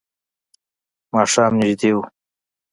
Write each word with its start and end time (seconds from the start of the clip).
ماښام 1.13 1.53
نژدې 1.61 1.89
و. 1.95 1.97